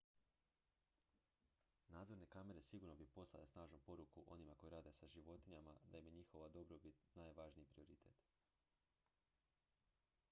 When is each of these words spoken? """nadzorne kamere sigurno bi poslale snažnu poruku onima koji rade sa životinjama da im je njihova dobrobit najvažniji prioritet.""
"""nadzorne 1.95 2.27
kamere 2.35 2.63
sigurno 2.69 2.95
bi 3.01 3.07
poslale 3.17 3.47
snažnu 3.51 3.79
poruku 3.91 4.23
onima 4.37 4.55
koji 4.55 4.69
rade 4.77 4.95
sa 5.01 5.11
životinjama 5.17 5.77
da 5.91 5.97
im 5.99 6.07
je 6.11 6.17
njihova 6.17 6.49
dobrobit 6.59 7.07
najvažniji 7.15 7.65
prioritet."" 7.77 8.27